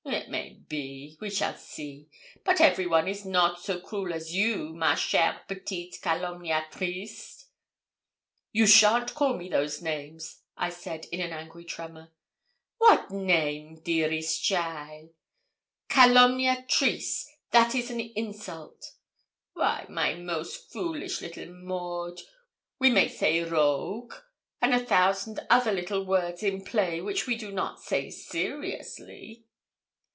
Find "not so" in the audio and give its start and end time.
3.25-3.79